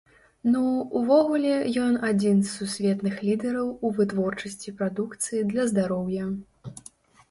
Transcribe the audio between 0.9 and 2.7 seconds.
увогуле ён адзін з